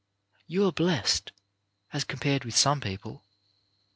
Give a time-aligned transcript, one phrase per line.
[0.47, 1.31] You are blessed,
[1.93, 3.23] as compared with some people.